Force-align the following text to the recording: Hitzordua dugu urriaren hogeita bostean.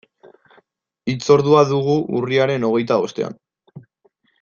Hitzordua 1.13 1.63
dugu 1.75 1.99
urriaren 2.21 2.69
hogeita 2.71 3.01
bostean. 3.05 3.41